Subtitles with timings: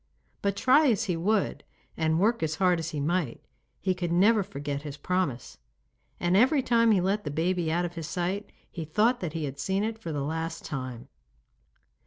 [0.41, 1.63] But try as he would
[1.95, 3.39] and work as hard as he might
[3.79, 5.59] he could never forget his promise,
[6.19, 9.43] and every time he let the baby out of his sight he thought that he
[9.45, 11.07] had seen it for the last time.